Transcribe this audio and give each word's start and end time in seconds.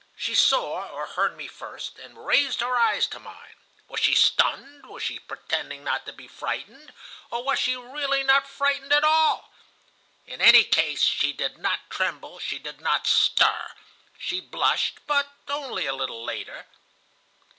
She 0.17 0.33
saw 0.33 0.87
or 0.89 1.05
heard 1.05 1.37
me 1.37 1.47
first, 1.47 1.99
and 1.99 2.25
raised 2.25 2.61
her 2.61 2.75
eyes 2.75 3.05
to 3.05 3.19
mine. 3.19 3.53
Was 3.87 3.99
she 3.99 4.15
stunned, 4.15 4.87
was 4.87 5.03
she 5.03 5.19
pretending 5.19 5.83
not 5.83 6.07
to 6.07 6.11
be 6.11 6.27
frightened, 6.27 6.91
or 7.29 7.43
was 7.43 7.59
she 7.59 7.75
really 7.75 8.23
not 8.23 8.47
frightened 8.47 8.91
at 8.91 9.03
all? 9.03 9.51
In 10.25 10.41
any 10.41 10.63
case, 10.63 11.03
she 11.03 11.33
did 11.33 11.59
not 11.59 11.87
tremble, 11.91 12.39
she 12.39 12.57
did 12.57 12.81
not 12.81 13.05
stir. 13.05 13.73
She 14.17 14.41
blushed, 14.41 15.01
but 15.05 15.27
only 15.47 15.85
a 15.85 15.93
little 15.93 16.23
later. 16.23 16.65